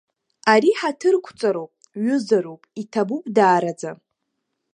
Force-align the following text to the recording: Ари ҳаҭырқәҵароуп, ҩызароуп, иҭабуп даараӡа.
Ари 0.51 0.71
ҳаҭырқәҵароуп, 0.79 1.71
ҩызароуп, 2.03 2.61
иҭабуп 2.81 3.23
даараӡа. 3.35 3.91